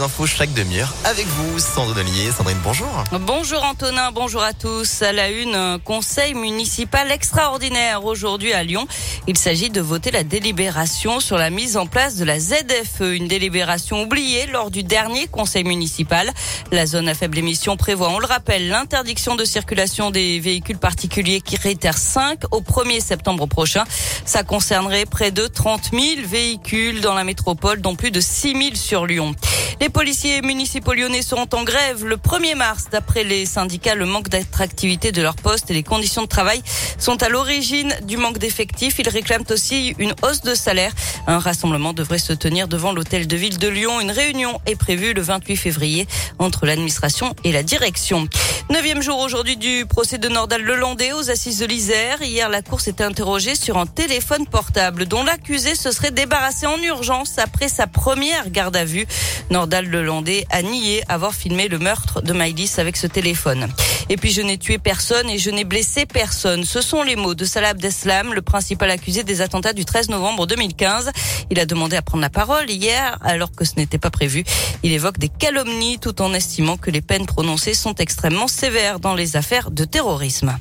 [0.00, 2.32] les infos chaque demi-heure avec vous, Sandrine.
[2.32, 2.88] Sandrine, bonjour.
[3.20, 5.02] Bonjour Antonin, bonjour à tous.
[5.02, 8.86] À la une, un conseil municipal extraordinaire aujourd'hui à Lyon.
[9.26, 13.28] Il s'agit de voter la délibération sur la mise en place de la ZFE, une
[13.28, 16.30] délibération oubliée lors du dernier conseil municipal.
[16.72, 21.42] La zone à faible émission prévoit, on le rappelle, l'interdiction de circulation des véhicules particuliers
[21.42, 23.84] critère 5 au 1er septembre prochain.
[24.24, 28.74] Ça concernerait près de 30 000 véhicules dans la métropole, dont plus de 6 000
[28.76, 29.34] sur Lyon.
[29.80, 32.86] Les policiers municipaux lyonnais seront en grève le 1er mars.
[32.90, 36.62] D'après les syndicats, le manque d'attractivité de leur poste et les conditions de travail
[36.98, 38.98] sont à l'origine du manque d'effectifs.
[38.98, 40.92] Ils réclament aussi une hausse de salaire.
[41.26, 44.00] Un rassemblement devrait se tenir devant l'hôtel de ville de Lyon.
[44.00, 46.06] Une réunion est prévue le 28 février
[46.38, 48.28] entre l'administration et la direction.
[48.70, 52.22] Neuvième jour aujourd'hui du procès de Nordal Lelandais aux assises de l'Isère.
[52.22, 56.80] Hier, la cour s'était interrogée sur un téléphone portable dont l'accusé se serait débarrassé en
[56.80, 59.08] urgence après sa première garde à vue.
[59.50, 63.66] Nordal Lelandais a nié avoir filmé le meurtre de Maïlis avec ce téléphone.
[64.12, 66.64] Et puis je n'ai tué personne et je n'ai blessé personne.
[66.64, 70.48] Ce sont les mots de Salah Abdeslam, le principal accusé des attentats du 13 novembre
[70.48, 71.12] 2015.
[71.48, 74.42] Il a demandé à prendre la parole hier alors que ce n'était pas prévu.
[74.82, 79.14] Il évoque des calomnies tout en estimant que les peines prononcées sont extrêmement sévères dans
[79.14, 80.56] les affaires de terrorisme.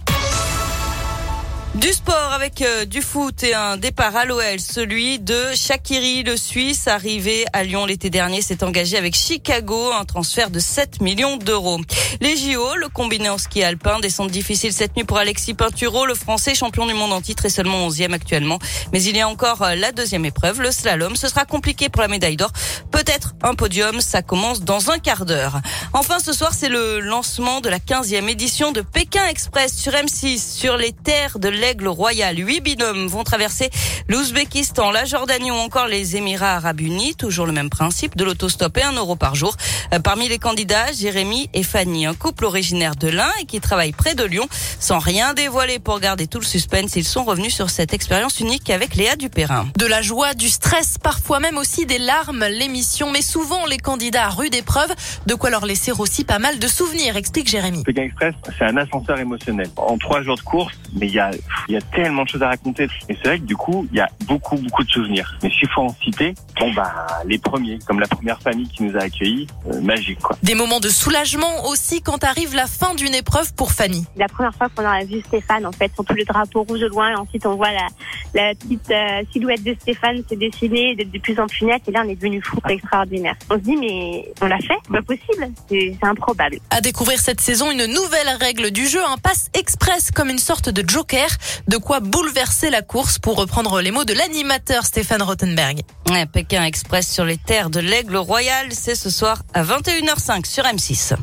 [1.75, 6.35] Du sport avec euh, du foot et un départ à l'OL, celui de Shakiri, le
[6.35, 11.37] Suisse, arrivé à Lyon l'été dernier, s'est engagé avec Chicago, un transfert de 7 millions
[11.37, 11.79] d'euros.
[12.21, 16.15] Les JO, le combiné en ski alpin, descente difficile cette nuit pour Alexis Pinturo, le
[16.15, 18.57] Français champion du monde en titre est seulement 11e actuellement.
[18.91, 21.15] Mais il y a encore euh, la deuxième épreuve, le slalom.
[21.15, 22.51] Ce sera compliqué pour la médaille d'or.
[22.89, 25.61] Peut-être un podium, ça commence dans un quart d'heure.
[25.93, 30.57] Enfin, ce soir, c'est le lancement de la 15e édition de Pékin Express sur M6,
[30.57, 32.37] sur les terres de l'Aigle Royal.
[32.37, 33.69] Huit binômes vont traverser
[34.07, 37.15] l'Ouzbékistan, la Jordanie ou encore les Émirats Arabes Unis.
[37.15, 39.55] Toujours le même principe de l'autostop et un euro par jour.
[39.93, 43.91] Euh, parmi les candidats, Jérémy et Fanny, un couple originaire de l'Ain et qui travaille
[43.91, 44.47] près de Lyon.
[44.79, 48.69] Sans rien dévoiler pour garder tout le suspense, ils sont revenus sur cette expérience unique
[48.69, 49.67] avec Léa Dupérin.
[49.77, 54.27] De la joie, du stress, parfois même aussi des larmes, l'émission, mais souvent les candidats
[54.27, 54.93] à rude épreuve,
[55.25, 57.83] de quoi leur laisser aussi pas mal de souvenirs, explique Jérémy.
[57.83, 59.69] Pékin Express, c'est un ascenseur émotionnel.
[59.75, 61.31] En trois jours de course, mais il y a
[61.67, 62.87] il y a tellement de choses à raconter.
[63.07, 65.37] Et c'est vrai que du coup, il y a beaucoup, beaucoup de souvenirs.
[65.43, 68.95] Mais s'il faut en citer, bon bah les premiers, comme la première famille qui nous
[68.97, 70.37] a accueillis, euh, magique quoi.
[70.43, 74.05] Des moments de soulagement aussi quand arrive la fin d'une épreuve pour Fanny.
[74.15, 76.89] La première fois qu'on a vu Stéphane, en fait, sur tout le drapeau rouge au
[76.89, 77.87] loin, et ensuite on voit la,
[78.33, 81.91] la petite euh, silhouette de Stéphane se dessiner, d'être de plus en plus nette, et
[81.91, 83.35] là on est devenu fou, extraordinaire.
[83.49, 86.57] On se dit mais on l'a fait, pas possible, c'est improbable.
[86.69, 90.69] À découvrir cette saison une nouvelle règle du jeu, un pass express comme une sorte
[90.69, 91.27] de joker.
[91.67, 95.81] De quoi bouleverser la course pour reprendre les mots de l'animateur Stéphane Rottenberg.
[96.09, 100.63] Ouais, Pékin Express sur les terres de l'Aigle Royal, c'est ce soir à 21h05 sur
[100.63, 101.15] M6.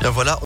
[0.00, 0.36] Bien voilà.